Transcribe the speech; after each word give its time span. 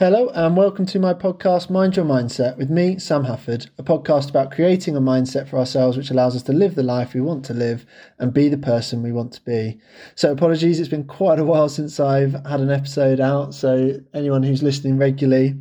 Hello, 0.00 0.30
and 0.30 0.56
welcome 0.56 0.86
to 0.86 0.98
my 0.98 1.12
podcast, 1.12 1.68
Mind 1.68 1.94
Your 1.94 2.06
Mindset, 2.06 2.56
with 2.56 2.70
me, 2.70 2.98
Sam 2.98 3.26
Hufford, 3.26 3.68
a 3.76 3.82
podcast 3.82 4.30
about 4.30 4.50
creating 4.50 4.96
a 4.96 5.00
mindset 5.00 5.46
for 5.46 5.58
ourselves 5.58 5.94
which 5.94 6.10
allows 6.10 6.34
us 6.34 6.42
to 6.44 6.54
live 6.54 6.74
the 6.74 6.82
life 6.82 7.12
we 7.12 7.20
want 7.20 7.44
to 7.44 7.52
live 7.52 7.84
and 8.18 8.32
be 8.32 8.48
the 8.48 8.56
person 8.56 9.02
we 9.02 9.12
want 9.12 9.30
to 9.34 9.42
be. 9.42 9.78
So, 10.14 10.32
apologies, 10.32 10.80
it's 10.80 10.88
been 10.88 11.04
quite 11.04 11.38
a 11.38 11.44
while 11.44 11.68
since 11.68 12.00
I've 12.00 12.32
had 12.46 12.60
an 12.60 12.70
episode 12.70 13.20
out. 13.20 13.52
So, 13.52 14.00
anyone 14.14 14.42
who's 14.42 14.62
listening 14.62 14.96
regularly, 14.96 15.56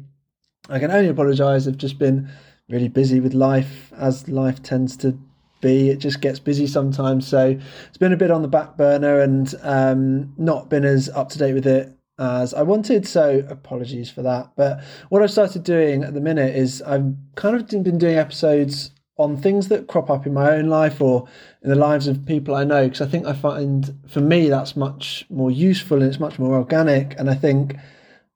I 0.70 0.80
can 0.80 0.90
only 0.90 1.10
apologise. 1.10 1.68
I've 1.68 1.76
just 1.76 2.00
been 2.00 2.32
really 2.70 2.88
busy 2.88 3.20
with 3.20 3.34
life, 3.34 3.92
as 3.98 4.30
life 4.30 4.64
tends 4.64 4.96
to 4.98 5.20
be. 5.60 5.90
It 5.90 5.98
just 5.98 6.22
gets 6.22 6.40
busy 6.40 6.66
sometimes. 6.66 7.28
So, 7.28 7.60
it's 7.90 7.98
been 7.98 8.14
a 8.14 8.18
bit 8.18 8.32
on 8.32 8.42
the 8.42 8.48
back 8.48 8.78
burner 8.78 9.20
and 9.20 9.54
um, 9.64 10.34
not 10.38 10.70
been 10.70 10.86
as 10.86 11.10
up 11.10 11.28
to 11.32 11.38
date 11.38 11.56
with 11.56 11.68
it 11.68 11.94
as 12.20 12.54
I 12.54 12.62
wanted. 12.62 13.08
So 13.08 13.44
apologies 13.50 14.12
for 14.12 14.22
that. 14.22 14.52
But 14.56 14.84
what 15.10 15.24
I've 15.24 15.32
started 15.32 15.64
doing 15.64 16.04
at 16.04 16.14
the 16.14 16.22
minute 16.22 16.56
is 16.56 16.82
I've 16.82 17.16
kind 17.36 17.56
of 17.56 17.68
been 17.68 17.98
doing 17.98 18.18
episodes 18.18 18.92
on 19.18 19.36
things 19.36 19.68
that 19.68 19.88
crop 19.88 20.10
up 20.10 20.26
in 20.26 20.34
my 20.34 20.52
own 20.52 20.68
life 20.68 21.02
or 21.02 21.28
in 21.62 21.70
the 21.70 21.76
lives 21.76 22.08
of 22.08 22.26
people 22.26 22.56
I 22.56 22.64
know 22.64 22.86
because 22.86 23.02
I 23.02 23.08
think 23.08 23.26
I 23.26 23.34
find 23.34 23.94
for 24.08 24.22
me 24.22 24.48
that's 24.48 24.78
much 24.78 25.26
more 25.30 25.52
useful 25.52 25.98
and 25.98 26.06
it's 26.06 26.20
much 26.20 26.40
more 26.40 26.56
organic. 26.56 27.20
And 27.20 27.30
I 27.30 27.36
think 27.36 27.76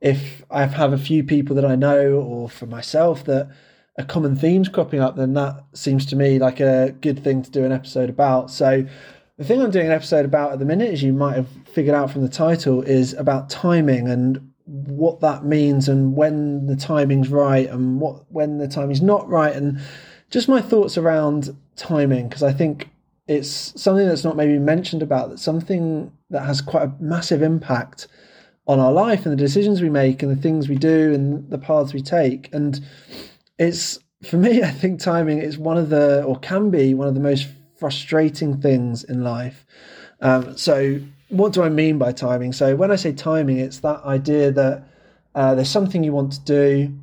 if 0.02 0.44
I 0.52 0.66
have 0.66 0.92
a 0.92 0.98
few 0.98 1.24
people 1.24 1.56
that 1.56 1.66
I 1.66 1.76
know 1.76 2.14
or 2.14 2.50
for 2.50 2.66
myself 2.66 3.24
that 3.26 3.50
a 3.98 4.04
common 4.04 4.36
themes 4.36 4.68
cropping 4.68 5.00
up, 5.00 5.16
then 5.16 5.34
that 5.36 5.64
seems 5.74 6.06
to 6.08 6.16
me 6.16 6.40
like 6.40 6.60
a 6.60 6.94
good 7.00 7.24
thing 7.24 7.44
to 7.44 7.52
do 7.52 7.64
an 7.64 7.72
episode 7.72 8.10
about. 8.10 8.52
So 8.52 8.86
the 9.38 9.44
thing 9.44 9.62
I'm 9.62 9.72
doing 9.72 9.88
an 9.88 9.92
episode 9.92 10.26
about 10.26 10.52
at 10.52 10.60
the 10.60 10.66
minute, 10.66 10.92
as 10.92 11.04
you 11.04 11.14
might 11.14 11.36
have 11.36 11.48
figured 11.66 11.96
out 11.96 12.12
from 12.12 12.22
the 12.22 12.30
title, 12.30 12.82
is 12.82 13.14
about 13.14 13.50
timing 13.50 14.08
and 14.08 14.52
what 14.66 15.20
that 15.22 15.44
means 15.44 15.90
and 15.90 16.16
when 16.16 16.68
the 16.68 16.76
timing's 16.76 17.30
right 17.30 17.70
and 17.70 18.00
what 18.00 18.24
when 18.32 18.58
the 18.60 18.68
timing's 18.68 19.02
not 19.02 19.28
right 19.28 19.56
and 19.56 19.78
just 20.30 20.48
my 20.48 20.62
thoughts 20.62 20.98
around 20.98 21.54
timing 21.76 22.30
because 22.30 22.44
I 22.44 22.54
think 22.54 22.90
it's 23.28 23.80
something 23.80 24.08
that's 24.08 24.24
not 24.24 24.38
maybe 24.38 24.58
mentioned 24.60 25.02
about 25.02 25.30
that 25.30 25.40
something 25.40 26.12
that 26.30 26.46
has 26.46 26.62
quite 26.62 26.84
a 26.84 26.94
massive 27.00 27.42
impact 27.42 28.08
on 28.68 28.80
our 28.80 28.92
life 28.92 29.26
and 29.26 29.34
the 29.34 29.38
decisions 29.38 29.82
we 29.82 29.90
make 29.90 30.24
and 30.24 30.32
the 30.32 30.42
things 30.42 30.70
we 30.70 30.76
do 30.76 31.14
and 31.14 31.50
the 31.50 31.58
paths 31.58 31.94
we 31.94 32.02
take. 32.02 32.54
And 32.54 32.80
it's 33.60 34.00
for 34.24 34.38
me 34.38 34.64
I 34.64 34.72
think 34.72 35.00
timing 35.00 35.40
is 35.40 35.58
one 35.58 35.78
of 35.78 35.90
the 35.90 36.24
or 36.24 36.40
can 36.40 36.70
be 36.70 36.94
one 36.94 37.08
of 37.08 37.14
the 37.14 37.20
most 37.20 37.48
frustrating 37.84 38.62
things 38.62 39.04
in 39.04 39.26
life. 39.26 39.66
Um, 40.22 40.56
so, 40.56 41.02
what 41.28 41.52
do 41.52 41.64
I 41.64 41.68
mean 41.68 41.98
by 41.98 42.14
timing? 42.14 42.54
So, 42.54 42.78
when 42.78 42.92
I 42.92 42.96
say 42.96 43.12
timing, 43.12 43.58
it's 43.58 43.80
that 43.80 44.02
idea 44.06 44.54
that 44.54 44.86
uh, 45.36 45.54
there's 45.54 45.70
something 45.70 46.02
you 46.02 46.14
want 46.14 46.32
to 46.32 46.42
do 46.46 46.94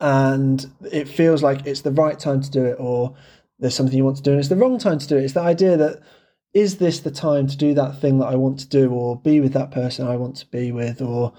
and 0.00 0.66
it 0.90 1.06
feels 1.06 1.44
like 1.44 1.64
it's 1.64 1.82
the 1.82 1.92
right 1.92 2.18
time 2.18 2.40
to 2.40 2.50
do 2.50 2.64
it, 2.64 2.76
or 2.80 3.14
there's 3.60 3.76
something 3.76 3.96
you 3.96 4.04
want 4.04 4.16
to 4.16 4.22
do 4.24 4.32
and 4.32 4.40
it's 4.40 4.48
the 4.48 4.56
wrong 4.56 4.78
time 4.80 4.98
to 4.98 5.06
do 5.06 5.16
it. 5.16 5.22
It's 5.22 5.34
the 5.34 5.42
idea 5.42 5.76
that 5.76 6.02
is 6.52 6.78
this 6.78 6.98
the 6.98 7.12
time 7.12 7.46
to 7.46 7.56
do 7.56 7.72
that 7.74 8.00
thing 8.00 8.18
that 8.18 8.26
I 8.26 8.34
want 8.34 8.58
to 8.60 8.68
do, 8.68 8.90
or 8.90 9.16
be 9.16 9.40
with 9.40 9.52
that 9.52 9.70
person 9.70 10.08
I 10.08 10.16
want 10.16 10.34
to 10.38 10.46
be 10.46 10.72
with, 10.72 11.00
or 11.00 11.32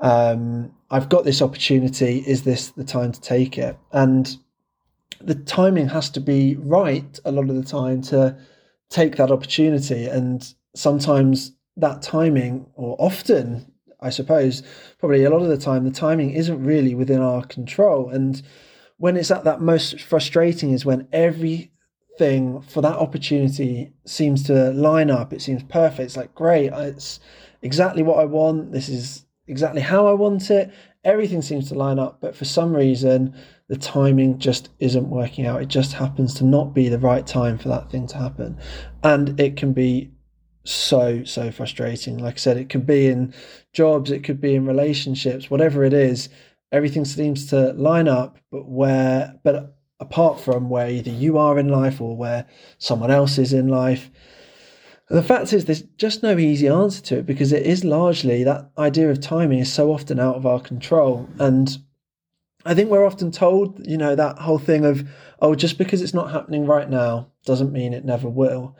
um, 0.00 0.72
I've 0.90 1.10
got 1.10 1.24
this 1.24 1.42
opportunity. 1.42 2.24
Is 2.26 2.44
this 2.44 2.68
the 2.68 2.84
time 2.84 3.12
to 3.12 3.20
take 3.20 3.58
it? 3.58 3.76
And 3.92 4.34
the 5.20 5.34
timing 5.34 5.88
has 5.88 6.10
to 6.10 6.20
be 6.20 6.56
right 6.56 7.18
a 7.24 7.32
lot 7.32 7.50
of 7.50 7.56
the 7.56 7.64
time 7.64 8.02
to 8.02 8.36
take 8.90 9.16
that 9.16 9.30
opportunity. 9.30 10.06
And 10.06 10.46
sometimes 10.74 11.52
that 11.76 12.02
timing, 12.02 12.66
or 12.74 12.96
often, 12.98 13.72
I 14.00 14.10
suppose, 14.10 14.62
probably 14.98 15.24
a 15.24 15.30
lot 15.30 15.42
of 15.42 15.48
the 15.48 15.58
time, 15.58 15.84
the 15.84 15.90
timing 15.90 16.30
isn't 16.30 16.64
really 16.64 16.94
within 16.94 17.20
our 17.20 17.44
control. 17.44 18.10
And 18.10 18.40
when 18.96 19.16
it's 19.16 19.30
at 19.30 19.44
that 19.44 19.60
most 19.60 20.00
frustrating 20.00 20.72
is 20.72 20.84
when 20.84 21.08
everything 21.12 22.60
for 22.62 22.80
that 22.82 22.96
opportunity 22.96 23.92
seems 24.04 24.42
to 24.44 24.70
line 24.72 25.10
up. 25.10 25.32
It 25.32 25.42
seems 25.42 25.62
perfect. 25.64 26.00
It's 26.00 26.16
like, 26.16 26.34
great, 26.34 26.72
it's 26.72 27.20
exactly 27.62 28.02
what 28.02 28.18
I 28.18 28.24
want. 28.24 28.72
This 28.72 28.88
is 28.88 29.24
exactly 29.46 29.80
how 29.80 30.06
I 30.06 30.12
want 30.12 30.50
it. 30.50 30.72
Everything 31.04 31.42
seems 31.42 31.68
to 31.68 31.74
line 31.74 31.98
up. 31.98 32.20
But 32.20 32.34
for 32.34 32.44
some 32.44 32.74
reason, 32.74 33.34
the 33.68 33.76
timing 33.76 34.38
just 34.38 34.70
isn't 34.78 35.10
working 35.10 35.46
out. 35.46 35.62
It 35.62 35.68
just 35.68 35.92
happens 35.92 36.34
to 36.34 36.44
not 36.44 36.74
be 36.74 36.88
the 36.88 36.98
right 36.98 37.26
time 37.26 37.58
for 37.58 37.68
that 37.68 37.90
thing 37.90 38.06
to 38.08 38.16
happen. 38.16 38.58
And 39.02 39.38
it 39.38 39.56
can 39.56 39.72
be 39.72 40.10
so, 40.64 41.24
so 41.24 41.50
frustrating. 41.50 42.18
Like 42.18 42.34
I 42.34 42.38
said, 42.38 42.56
it 42.56 42.70
could 42.70 42.86
be 42.86 43.06
in 43.06 43.34
jobs, 43.72 44.10
it 44.10 44.24
could 44.24 44.40
be 44.40 44.54
in 44.54 44.66
relationships, 44.66 45.50
whatever 45.50 45.84
it 45.84 45.92
is, 45.92 46.28
everything 46.72 47.04
seems 47.04 47.46
to 47.46 47.72
line 47.74 48.08
up, 48.08 48.38
but 48.50 48.68
where, 48.68 49.34
but 49.44 49.76
apart 50.00 50.40
from 50.40 50.70
where 50.70 50.88
either 50.88 51.10
you 51.10 51.38
are 51.38 51.58
in 51.58 51.68
life 51.68 52.00
or 52.00 52.16
where 52.16 52.46
someone 52.78 53.10
else 53.10 53.38
is 53.38 53.52
in 53.52 53.68
life, 53.68 54.10
the 55.10 55.22
fact 55.22 55.54
is, 55.54 55.64
there's 55.64 55.82
just 55.96 56.22
no 56.22 56.36
easy 56.36 56.68
answer 56.68 57.02
to 57.02 57.18
it 57.18 57.26
because 57.26 57.52
it 57.52 57.64
is 57.64 57.82
largely 57.82 58.44
that 58.44 58.70
idea 58.76 59.10
of 59.10 59.20
timing 59.20 59.58
is 59.58 59.72
so 59.72 59.90
often 59.90 60.20
out 60.20 60.36
of 60.36 60.44
our 60.44 60.60
control. 60.60 61.26
And 61.38 61.78
I 62.68 62.74
think 62.74 62.90
we're 62.90 63.06
often 63.06 63.30
told, 63.30 63.86
you 63.86 63.96
know, 63.96 64.14
that 64.14 64.38
whole 64.40 64.58
thing 64.58 64.84
of, 64.84 65.08
oh, 65.40 65.54
just 65.54 65.78
because 65.78 66.02
it's 66.02 66.12
not 66.12 66.30
happening 66.30 66.66
right 66.66 66.88
now 66.88 67.28
doesn't 67.46 67.72
mean 67.72 67.94
it 67.94 68.04
never 68.04 68.28
will. 68.28 68.76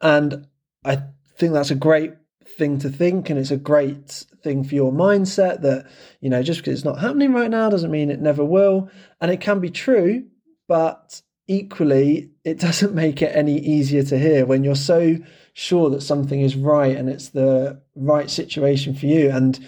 And 0.00 0.46
I 0.84 1.02
think 1.38 1.52
that's 1.52 1.72
a 1.72 1.74
great 1.74 2.12
thing 2.56 2.78
to 2.78 2.88
think 2.88 3.30
and 3.30 3.40
it's 3.40 3.50
a 3.50 3.56
great 3.56 4.26
thing 4.44 4.62
for 4.62 4.76
your 4.76 4.92
mindset 4.92 5.62
that, 5.62 5.88
you 6.20 6.30
know, 6.30 6.40
just 6.40 6.60
because 6.60 6.74
it's 6.74 6.84
not 6.84 7.00
happening 7.00 7.32
right 7.32 7.50
now 7.50 7.68
doesn't 7.68 7.90
mean 7.90 8.10
it 8.10 8.20
never 8.20 8.44
will. 8.44 8.88
And 9.20 9.32
it 9.32 9.40
can 9.40 9.58
be 9.58 9.70
true, 9.70 10.24
but 10.68 11.20
equally, 11.48 12.30
it 12.44 12.60
doesn't 12.66 12.94
make 12.94 13.22
it 13.22 13.34
any 13.34 13.58
easier 13.58 14.04
to 14.04 14.18
hear 14.20 14.46
when 14.46 14.62
you're 14.62 14.76
so 14.76 15.16
sure 15.52 15.90
that 15.90 16.02
something 16.02 16.40
is 16.40 16.54
right 16.54 16.96
and 16.96 17.08
it's 17.08 17.30
the 17.30 17.82
right 17.96 18.30
situation 18.30 18.94
for 18.94 19.06
you. 19.06 19.30
And 19.30 19.58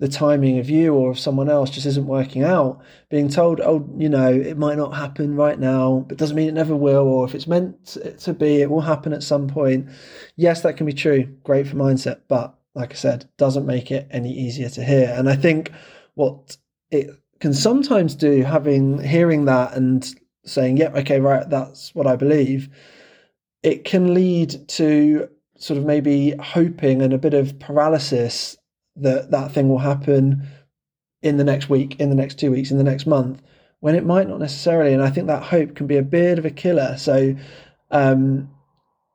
the 0.00 0.08
timing 0.08 0.58
of 0.58 0.70
you 0.70 0.94
or 0.94 1.10
of 1.10 1.18
someone 1.18 1.50
else 1.50 1.68
just 1.68 1.86
isn't 1.86 2.06
working 2.06 2.42
out, 2.42 2.80
being 3.10 3.28
told, 3.28 3.60
oh, 3.60 3.86
you 3.98 4.08
know, 4.08 4.32
it 4.32 4.56
might 4.56 4.78
not 4.78 4.94
happen 4.94 5.36
right 5.36 5.58
now, 5.58 6.06
but 6.08 6.16
doesn't 6.16 6.36
mean 6.36 6.48
it 6.48 6.54
never 6.54 6.74
will, 6.74 7.06
or 7.06 7.26
if 7.26 7.34
it's 7.34 7.46
meant 7.46 7.98
to 8.18 8.32
be, 8.32 8.62
it 8.62 8.70
will 8.70 8.80
happen 8.80 9.12
at 9.12 9.22
some 9.22 9.46
point. 9.46 9.88
Yes, 10.36 10.62
that 10.62 10.78
can 10.78 10.86
be 10.86 10.94
true. 10.94 11.24
Great 11.44 11.68
for 11.68 11.76
mindset, 11.76 12.22
but 12.28 12.58
like 12.74 12.92
I 12.92 12.96
said, 12.96 13.28
doesn't 13.36 13.66
make 13.66 13.90
it 13.90 14.08
any 14.10 14.32
easier 14.32 14.70
to 14.70 14.82
hear. 14.82 15.14
And 15.14 15.28
I 15.28 15.36
think 15.36 15.70
what 16.14 16.56
it 16.90 17.10
can 17.38 17.52
sometimes 17.52 18.14
do, 18.14 18.42
having 18.42 19.02
hearing 19.02 19.44
that 19.44 19.74
and 19.74 20.02
saying, 20.46 20.78
yep, 20.78 20.94
yeah, 20.94 21.00
okay, 21.00 21.20
right, 21.20 21.48
that's 21.50 21.94
what 21.94 22.06
I 22.06 22.16
believe, 22.16 22.70
it 23.62 23.84
can 23.84 24.14
lead 24.14 24.66
to 24.68 25.28
sort 25.58 25.76
of 25.76 25.84
maybe 25.84 26.34
hoping 26.40 27.02
and 27.02 27.12
a 27.12 27.18
bit 27.18 27.34
of 27.34 27.58
paralysis 27.58 28.56
that 28.96 29.30
that 29.30 29.52
thing 29.52 29.68
will 29.68 29.78
happen 29.78 30.46
in 31.22 31.36
the 31.36 31.44
next 31.44 31.68
week, 31.68 32.00
in 32.00 32.08
the 32.08 32.14
next 32.14 32.38
two 32.38 32.50
weeks, 32.50 32.70
in 32.70 32.78
the 32.78 32.84
next 32.84 33.06
month, 33.06 33.42
when 33.80 33.94
it 33.94 34.04
might 34.04 34.28
not 34.28 34.38
necessarily. 34.38 34.92
And 34.92 35.02
I 35.02 35.10
think 35.10 35.26
that 35.26 35.42
hope 35.42 35.74
can 35.74 35.86
be 35.86 35.96
a 35.96 36.02
bit 36.02 36.38
of 36.38 36.44
a 36.44 36.50
killer. 36.50 36.96
So 36.96 37.36
um, 37.90 38.50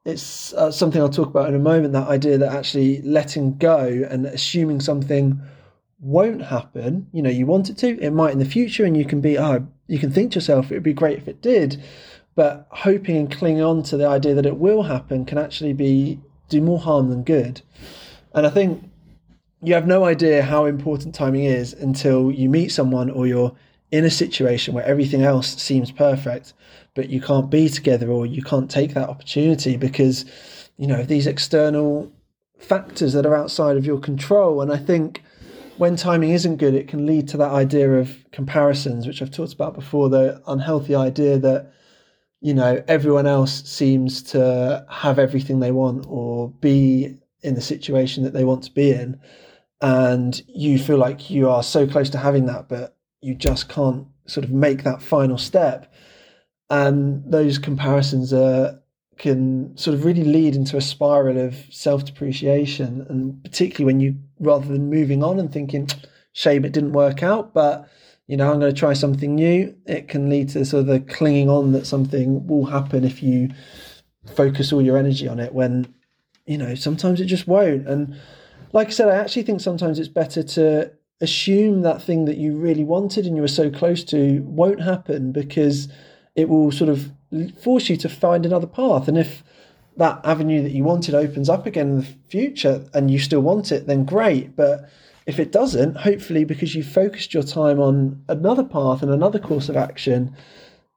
it's 0.05 0.53
uh, 0.53 0.71
something 0.71 1.01
I'll 1.01 1.09
talk 1.09 1.29
about 1.29 1.49
in 1.49 1.55
a 1.55 1.59
moment. 1.59 1.93
That 1.93 2.07
idea 2.07 2.37
that 2.37 2.53
actually 2.53 3.01
letting 3.01 3.57
go 3.57 4.05
and 4.09 4.25
assuming 4.25 4.81
something 4.81 5.41
won't 5.99 6.43
happen. 6.43 7.07
You 7.11 7.23
know, 7.23 7.29
you 7.29 7.45
want 7.45 7.69
it 7.69 7.77
to, 7.79 7.99
it 7.99 8.11
might 8.11 8.33
in 8.33 8.39
the 8.39 8.45
future, 8.45 8.85
and 8.85 8.95
you 8.95 9.05
can 9.05 9.21
be, 9.21 9.37
oh, 9.39 9.67
you 9.87 9.97
can 9.97 10.11
think 10.11 10.31
to 10.31 10.35
yourself, 10.35 10.71
it 10.71 10.75
would 10.75 10.83
be 10.83 10.93
great 10.93 11.17
if 11.17 11.27
it 11.27 11.41
did. 11.41 11.83
But 12.35 12.67
hoping 12.69 13.17
and 13.17 13.31
clinging 13.31 13.63
on 13.63 13.81
to 13.83 13.97
the 13.97 14.07
idea 14.07 14.35
that 14.35 14.45
it 14.45 14.57
will 14.57 14.83
happen 14.83 15.25
can 15.25 15.37
actually 15.37 15.73
be 15.73 16.19
do 16.49 16.61
more 16.61 16.79
harm 16.79 17.09
than 17.09 17.23
good. 17.23 17.61
And 18.33 18.45
I 18.45 18.49
think 18.49 18.83
you 19.65 19.73
have 19.73 19.87
no 19.87 20.05
idea 20.05 20.43
how 20.43 20.65
important 20.65 21.15
timing 21.15 21.45
is 21.45 21.73
until 21.73 22.31
you 22.31 22.49
meet 22.49 22.69
someone 22.69 23.09
or 23.09 23.25
you're 23.25 23.51
in 23.91 24.05
a 24.05 24.11
situation 24.11 24.73
where 24.73 24.85
everything 24.85 25.23
else 25.23 25.55
seems 25.61 25.91
perfect, 25.91 26.53
but 26.93 27.09
you 27.09 27.19
can't 27.19 27.49
be 27.49 27.67
together 27.67 28.09
or 28.09 28.25
you 28.25 28.43
can't 28.43 28.69
take 28.69 28.93
that 28.93 29.09
opportunity 29.09 29.75
because, 29.75 30.25
you 30.77 30.85
know, 30.85 31.03
these 31.03 31.25
external 31.25 32.11
factors 32.59 33.13
that 33.13 33.25
are 33.25 33.35
outside 33.35 33.75
of 33.75 33.85
your 33.85 33.99
control. 33.99 34.61
And 34.61 34.71
I 34.71 34.77
think 34.77 35.23
when 35.77 35.95
timing 35.95 36.31
isn't 36.31 36.57
good, 36.57 36.75
it 36.75 36.87
can 36.87 37.05
lead 37.05 37.27
to 37.29 37.37
that 37.37 37.51
idea 37.51 37.91
of 37.93 38.23
comparisons, 38.31 39.07
which 39.07 39.21
I've 39.21 39.31
talked 39.31 39.53
about 39.53 39.73
before, 39.73 40.09
the 40.09 40.41
unhealthy 40.47 40.93
idea 40.93 41.39
that, 41.39 41.73
you 42.39 42.53
know, 42.53 42.83
everyone 42.87 43.25
else 43.25 43.67
seems 43.67 44.21
to 44.23 44.85
have 44.89 45.17
everything 45.17 45.59
they 45.59 45.71
want 45.71 46.05
or 46.07 46.49
be 46.49 47.17
in 47.41 47.55
the 47.55 47.61
situation 47.61 48.23
that 48.23 48.33
they 48.33 48.43
want 48.43 48.63
to 48.63 48.71
be 48.71 48.91
in 48.91 49.19
and 49.81 50.41
you 50.47 50.79
feel 50.79 50.97
like 50.97 51.29
you 51.29 51.49
are 51.49 51.63
so 51.63 51.87
close 51.87 52.09
to 52.11 52.17
having 52.17 52.45
that, 52.45 52.69
but 52.69 52.95
you 53.21 53.35
just 53.35 53.69
can't 53.69 54.07
sort 54.25 54.45
of 54.45 54.51
make 54.51 54.83
that 54.83 55.01
final 55.01 55.37
step. 55.37 55.93
And 56.69 57.23
those 57.31 57.57
comparisons 57.57 58.33
are, 58.33 58.81
can 59.17 59.77
sort 59.77 59.93
of 59.93 60.05
really 60.05 60.23
lead 60.23 60.55
into 60.55 60.77
a 60.77 60.81
spiral 60.81 61.37
of 61.37 61.55
self 61.69 62.05
depreciation. 62.05 63.05
And 63.09 63.43
particularly 63.43 63.85
when 63.85 63.99
you, 63.99 64.15
rather 64.39 64.67
than 64.67 64.89
moving 64.89 65.23
on 65.23 65.39
and 65.39 65.51
thinking, 65.51 65.87
shame 66.33 66.65
it 66.65 66.71
didn't 66.71 66.93
work 66.93 67.23
out, 67.23 67.53
but 67.53 67.87
you 68.27 68.37
know, 68.37 68.51
I'm 68.51 68.59
going 68.59 68.73
to 68.73 68.79
try 68.79 68.93
something 68.93 69.35
new. 69.35 69.75
It 69.85 70.07
can 70.07 70.29
lead 70.29 70.49
to 70.49 70.65
sort 70.65 70.81
of 70.81 70.87
the 70.87 70.99
clinging 70.99 71.49
on 71.49 71.73
that 71.73 71.85
something 71.85 72.47
will 72.47 72.65
happen 72.65 73.03
if 73.03 73.21
you 73.21 73.49
focus 74.35 74.73
all 74.73 74.81
your 74.81 74.97
energy 74.97 75.27
on 75.27 75.39
it 75.39 75.53
when, 75.53 75.93
you 76.47 76.57
know, 76.57 76.73
sometimes 76.73 77.21
it 77.21 77.25
just 77.25 77.47
won't. 77.47 77.87
And 77.87 78.19
like 78.75 78.89
I 78.89 78.91
said, 78.91 79.07
I 79.07 79.15
actually 79.15 79.43
think 79.43 79.61
sometimes 79.61 79.99
it's 79.99 80.09
better 80.09 80.43
to 80.43 80.91
assume 81.21 81.83
that 81.83 82.01
thing 82.01 82.25
that 82.25 82.35
you 82.35 82.57
really 82.57 82.83
wanted 82.83 83.25
and 83.25 83.33
you 83.33 83.41
were 83.41 83.47
so 83.47 83.71
close 83.71 84.03
to 84.03 84.41
won't 84.45 84.81
happen 84.81 85.31
because 85.31 85.87
it 86.35 86.49
will 86.49 86.73
sort 86.73 86.89
of 86.89 87.09
force 87.63 87.87
you 87.87 87.95
to 87.95 88.09
find 88.09 88.45
another 88.45 88.67
path. 88.67 89.07
And 89.07 89.17
if 89.17 89.43
that 89.95 90.19
avenue 90.25 90.61
that 90.61 90.73
you 90.73 90.83
wanted 90.83 91.15
opens 91.15 91.47
up 91.47 91.65
again 91.65 91.87
in 91.87 91.97
the 91.99 92.07
future 92.27 92.85
and 92.93 93.09
you 93.09 93.17
still 93.17 93.39
want 93.39 93.71
it, 93.71 93.87
then 93.87 94.03
great. 94.03 94.57
But 94.57 94.89
if 95.25 95.39
it 95.39 95.53
doesn't, 95.53 95.95
hopefully 95.95 96.43
because 96.43 96.75
you 96.75 96.83
focused 96.83 97.33
your 97.33 97.43
time 97.43 97.79
on 97.79 98.25
another 98.27 98.65
path 98.65 99.01
and 99.01 99.09
another 99.09 99.39
course 99.39 99.69
of 99.69 99.77
action, 99.77 100.35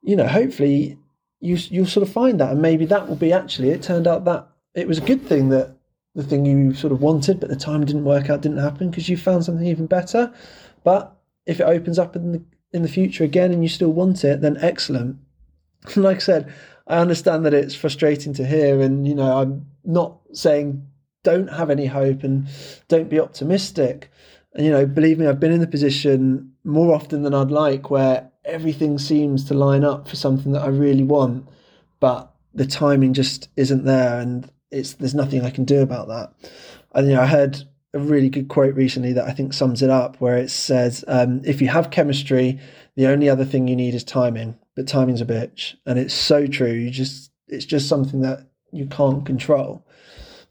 you 0.03 0.17
know, 0.17 0.27
hopefully 0.27 0.99
you 1.39 1.57
you'll 1.71 1.87
sort 1.87 2.05
of 2.05 2.13
find 2.13 2.41
that, 2.41 2.51
and 2.51 2.61
maybe 2.61 2.87
that 2.87 3.09
will 3.09 3.15
be 3.15 3.33
actually. 3.33 3.71
It 3.71 3.85
turned 3.85 4.09
out 4.09 4.25
that 4.25 4.49
it 4.75 4.89
was 4.89 4.99
a 4.99 5.03
good 5.03 5.23
thing 5.23 5.51
that 5.51 5.78
the 6.19 6.25
thing 6.25 6.45
you 6.45 6.75
sort 6.75 6.93
of 6.93 7.01
wanted, 7.01 7.39
but 7.39 7.49
the 7.49 7.55
time 7.55 7.85
didn't 7.85 8.05
work 8.05 8.29
out, 8.29 8.41
didn't 8.41 8.59
happen 8.59 8.91
because 8.91 9.09
you 9.09 9.17
found 9.17 9.45
something 9.45 9.65
even 9.65 9.87
better. 9.87 10.35
But 10.83 11.17
if 11.47 11.61
it 11.61 11.63
opens 11.63 11.97
up 11.97 12.17
in 12.17 12.33
the 12.33 12.43
in 12.73 12.83
the 12.83 12.89
future 12.89 13.23
again 13.23 13.53
and 13.53 13.63
you 13.63 13.69
still 13.69 13.93
want 13.93 14.25
it, 14.25 14.41
then 14.41 14.57
excellent. 14.61 15.17
like 15.97 16.17
I 16.17 16.21
said, 16.21 16.53
I 16.89 16.99
understand 16.99 17.47
that 17.47 17.55
it's 17.55 17.77
frustrating 17.77 18.35
to 18.35 18.45
hear, 18.45 18.81
and 18.81 19.07
you 19.07 19.15
know, 19.15 19.39
I'm 19.39 19.67
not 19.85 20.19
saying 20.33 20.85
don't 21.23 21.53
have 21.53 21.71
any 21.71 21.87
hope 21.87 22.25
and 22.25 22.49
don't 22.89 23.09
be 23.09 23.21
optimistic. 23.21 24.11
And, 24.55 24.67
you 24.67 24.73
know, 24.73 24.87
believe 24.87 25.21
me, 25.21 25.27
I've 25.29 25.39
been 25.39 25.53
in 25.53 25.61
the 25.61 25.69
position 25.69 26.53
more 26.65 26.95
often 26.95 27.23
than 27.23 27.35
I'd 27.35 27.53
like 27.53 27.91
where 27.91 28.29
everything 28.45 28.99
seems 28.99 29.45
to 29.45 29.55
line 29.55 29.85
up 29.85 30.09
for 30.09 30.17
something 30.17 30.51
that 30.53 30.63
I 30.63 30.69
really 30.69 31.05
want, 31.05 31.47
but 32.01 32.35
the 32.55 32.67
timing 32.67 33.13
just 33.13 33.51
isn't 33.57 33.85
there 33.85 34.19
and 34.19 34.51
it's 34.71 34.95
there's 34.95 35.15
nothing 35.15 35.45
I 35.45 35.51
can 35.51 35.65
do 35.65 35.81
about 35.81 36.09
that. 36.09 36.33
And 36.95 37.09
you 37.09 37.15
know, 37.15 37.23
I 37.23 37.27
heard 37.27 37.63
a 37.95 37.99
really 37.99 38.29
good 38.29 38.49
quote 38.49 38.75
recently 38.75 39.13
that 39.15 39.27
I 39.27 39.33
think 39.33 39.53
sums 39.53 39.83
it 39.83 39.91
up 39.91 40.21
where 40.21 40.37
it 40.37 40.51
says, 40.51 41.05
um, 41.09 41.41
if 41.45 41.61
you 41.63 41.69
have 41.69 41.91
chemistry, 41.91 42.61
the 42.97 43.07
only 43.07 43.29
other 43.29 43.45
thing 43.45 43.67
you 43.67 43.77
need 43.77 43.95
is 43.95 44.05
timing, 44.05 44.59
but 44.77 44.87
timing's 44.87 45.21
a 45.21 45.27
bitch. 45.27 45.75
And 45.87 45.99
it's 45.99 46.15
so 46.15 46.47
true. 46.47 46.73
You 46.73 46.91
just 46.91 47.31
it's 47.49 47.65
just 47.65 47.89
something 47.89 48.21
that 48.23 48.49
you 48.73 48.87
can't 48.87 49.25
control. 49.25 49.87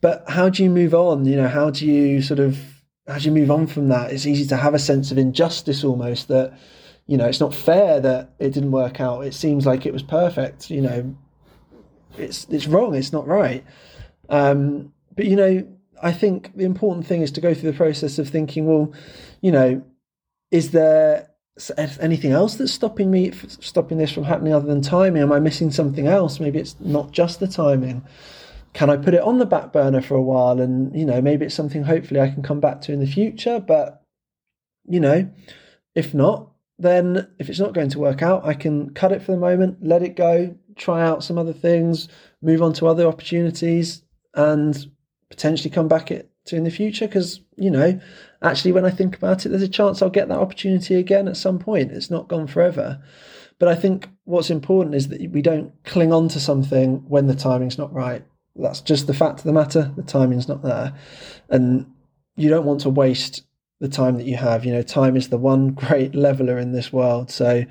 But 0.01 0.23
how 0.27 0.49
do 0.49 0.63
you 0.63 0.69
move 0.69 0.93
on? 0.93 1.25
You 1.25 1.37
know, 1.37 1.47
how 1.47 1.69
do 1.69 1.85
you 1.85 2.21
sort 2.21 2.39
of 2.39 2.57
how 3.07 3.19
do 3.19 3.25
you 3.25 3.31
move 3.31 3.51
on 3.51 3.67
from 3.67 3.87
that? 3.89 4.11
It's 4.11 4.25
easy 4.25 4.45
to 4.47 4.57
have 4.57 4.73
a 4.73 4.79
sense 4.79 5.11
of 5.11 5.17
injustice 5.17 5.83
almost 5.83 6.27
that, 6.27 6.57
you 7.05 7.17
know, 7.17 7.25
it's 7.25 7.39
not 7.39 7.53
fair 7.53 7.99
that 8.01 8.33
it 8.39 8.53
didn't 8.53 8.71
work 8.71 8.99
out. 8.99 9.25
It 9.25 9.33
seems 9.33 9.65
like 9.65 9.85
it 9.85 9.93
was 9.93 10.03
perfect. 10.03 10.69
You 10.69 10.81
know, 10.81 11.15
it's 12.17 12.45
it's 12.49 12.67
wrong. 12.67 12.95
It's 12.95 13.13
not 13.13 13.27
right. 13.27 13.63
Um, 14.29 14.93
but 15.15 15.25
you 15.25 15.35
know, 15.35 15.67
I 16.01 16.11
think 16.11 16.55
the 16.55 16.65
important 16.65 17.05
thing 17.07 17.21
is 17.21 17.31
to 17.31 17.41
go 17.41 17.53
through 17.53 17.71
the 17.71 17.77
process 17.77 18.19
of 18.19 18.29
thinking, 18.29 18.65
well, 18.65 18.93
you 19.41 19.51
know, 19.51 19.83
is 20.51 20.71
there 20.71 21.29
anything 21.99 22.31
else 22.31 22.55
that's 22.55 22.71
stopping 22.71 23.09
me 23.09 23.31
stopping 23.59 23.97
this 23.97 24.11
from 24.11 24.23
happening 24.23 24.53
other 24.53 24.67
than 24.67 24.81
timing? 24.81 25.23
Am 25.23 25.31
I 25.31 25.39
missing 25.39 25.71
something 25.71 26.07
else? 26.07 26.39
Maybe 26.39 26.59
it's 26.59 26.75
not 26.79 27.11
just 27.11 27.39
the 27.39 27.47
timing 27.47 28.03
can 28.77 28.91
I 28.91 28.97
put 28.97 29.15
it 29.15 29.21
on 29.21 29.39
the 29.39 29.45
back 29.47 29.73
burner 29.73 30.03
for 30.03 30.13
a 30.13 30.21
while? 30.21 30.61
And, 30.61 30.95
you 30.95 31.03
know, 31.03 31.19
maybe 31.19 31.45
it's 31.45 31.55
something 31.55 31.83
hopefully 31.83 32.19
I 32.19 32.29
can 32.29 32.43
come 32.43 32.59
back 32.59 32.81
to 32.81 32.93
in 32.93 32.99
the 32.99 33.07
future. 33.07 33.59
But, 33.59 34.03
you 34.87 34.99
know, 34.99 35.27
if 35.95 36.13
not, 36.13 36.51
then 36.77 37.27
if 37.39 37.49
it's 37.49 37.59
not 37.59 37.73
going 37.73 37.89
to 37.89 37.99
work 37.99 38.21
out, 38.21 38.45
I 38.45 38.53
can 38.53 38.91
cut 38.91 39.11
it 39.11 39.23
for 39.23 39.31
the 39.31 39.39
moment, 39.39 39.79
let 39.81 40.03
it 40.03 40.15
go, 40.15 40.55
try 40.75 41.03
out 41.03 41.23
some 41.23 41.39
other 41.39 41.53
things, 41.53 42.07
move 42.43 42.61
on 42.61 42.73
to 42.73 42.85
other 42.85 43.07
opportunities, 43.07 44.03
and 44.37 44.89
potentially 45.29 45.69
come 45.69 45.89
back 45.89 46.07
to 46.07 46.55
in 46.55 46.63
the 46.63 46.71
future. 46.71 47.07
Because, 47.07 47.41
you 47.57 47.69
know, 47.69 47.99
actually, 48.41 48.71
when 48.71 48.85
I 48.85 48.89
think 48.89 49.17
about 49.17 49.45
it, 49.45 49.49
there's 49.49 49.61
a 49.61 49.67
chance 49.67 50.01
I'll 50.01 50.09
get 50.09 50.29
that 50.29 50.39
opportunity 50.39 50.95
again 50.95 51.27
at 51.27 51.35
some 51.35 51.59
point. 51.59 51.91
It's 51.91 52.09
not 52.09 52.29
gone 52.29 52.47
forever. 52.47 53.03
But 53.59 53.67
I 53.67 53.75
think 53.75 54.07
what's 54.23 54.49
important 54.49 54.95
is 54.95 55.09
that 55.09 55.31
we 55.31 55.41
don't 55.41 55.73
cling 55.83 56.13
on 56.13 56.29
to 56.29 56.39
something 56.39 57.03
when 57.09 57.27
the 57.27 57.35
timing's 57.35 57.77
not 57.77 57.91
right 57.91 58.23
that's 58.57 58.81
just 58.81 59.07
the 59.07 59.13
fact 59.13 59.39
of 59.39 59.45
the 59.45 59.53
matter. 59.53 59.91
The 59.95 60.03
timing's 60.03 60.47
not 60.47 60.63
there, 60.63 60.93
and 61.49 61.85
you 62.35 62.49
don't 62.49 62.65
want 62.65 62.81
to 62.81 62.89
waste 62.89 63.43
the 63.79 63.87
time 63.87 64.17
that 64.17 64.25
you 64.25 64.37
have. 64.37 64.65
You 64.65 64.73
know, 64.73 64.81
time 64.81 65.15
is 65.15 65.29
the 65.29 65.37
one 65.37 65.69
great 65.73 66.15
leveler 66.15 66.57
in 66.57 66.71
this 66.71 66.91
world. 66.91 67.31
So 67.31 67.63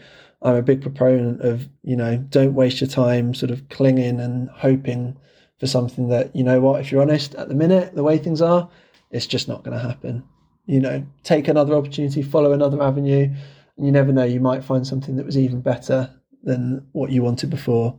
I'm 0.43 0.55
a 0.55 0.63
big 0.63 0.83
proponent 0.83 1.41
of 1.43 1.69
you 1.83 1.97
know 1.97 2.17
don't 2.17 2.55
waste 2.55 2.81
your 2.81 2.91
time 2.91 3.35
sort 3.35 3.51
of 3.51 3.69
clinging 3.69 4.21
and 4.21 4.49
hoping 4.51 5.17
for 5.59 5.67
something 5.67 6.09
that 6.09 6.35
you 6.35 6.45
know 6.45 6.61
what 6.61 6.81
if 6.81 6.91
you're 6.91 7.03
honest 7.03 7.35
at 7.35 7.49
the 7.49 7.55
minute 7.55 7.95
the 7.95 8.03
way 8.03 8.19
things 8.19 8.43
are 8.43 8.69
it's 9.11 9.27
just 9.27 9.49
not 9.49 9.65
going 9.65 9.77
to 9.77 9.83
happen 9.83 10.23
you 10.67 10.81
know 10.81 11.05
take 11.23 11.49
another 11.49 11.75
opportunity 11.75 12.23
follow 12.23 12.53
another 12.53 12.83
avenue 12.83 13.33
and 13.77 13.87
you 13.87 13.93
never 13.93 14.13
know 14.13 14.25
you 14.25 14.41
might 14.41 14.65
find 14.65 14.87
something 14.87 15.17
that 15.17 15.27
was 15.27 15.39
even 15.39 15.61
better 15.61 16.11
than 16.43 16.87
what 16.93 17.11
you 17.11 17.23
wanted 17.23 17.51
before 17.51 17.99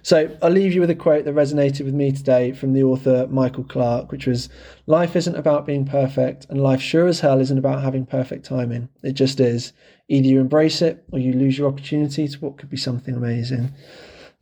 so 0.00 0.36
I'll 0.40 0.50
leave 0.50 0.72
you 0.72 0.80
with 0.80 0.90
a 0.90 0.94
quote 0.94 1.24
that 1.24 1.34
resonated 1.34 1.84
with 1.84 1.94
me 1.94 2.12
today 2.12 2.52
from 2.52 2.72
the 2.72 2.82
author 2.82 3.26
Michael 3.28 3.64
Clark, 3.64 4.10
which 4.10 4.26
was 4.26 4.48
Life 4.86 5.16
isn't 5.16 5.36
about 5.36 5.66
being 5.66 5.84
perfect, 5.84 6.46
and 6.48 6.62
life 6.62 6.80
sure 6.80 7.06
as 7.06 7.20
hell 7.20 7.40
isn't 7.40 7.58
about 7.58 7.82
having 7.82 8.06
perfect 8.06 8.44
timing. 8.44 8.88
It 9.02 9.12
just 9.12 9.38
is. 9.40 9.72
Either 10.08 10.26
you 10.26 10.40
embrace 10.40 10.82
it 10.82 11.04
or 11.12 11.18
you 11.18 11.32
lose 11.32 11.58
your 11.58 11.68
opportunity 11.68 12.26
to 12.26 12.38
what 12.38 12.58
could 12.58 12.70
be 12.70 12.76
something 12.76 13.14
amazing. 13.14 13.72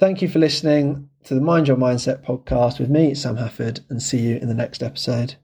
Thank 0.00 0.22
you 0.22 0.30
for 0.30 0.38
listening 0.38 1.10
to 1.24 1.34
the 1.34 1.42
Mind 1.42 1.68
Your 1.68 1.76
Mindset 1.76 2.24
podcast 2.24 2.80
with 2.80 2.88
me, 2.88 3.14
Sam 3.14 3.36
Hafford, 3.36 3.80
and 3.90 4.02
see 4.02 4.16
you 4.16 4.36
in 4.36 4.48
the 4.48 4.54
next 4.54 4.82
episode. 4.82 5.34